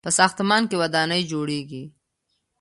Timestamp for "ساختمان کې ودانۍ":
0.17-1.21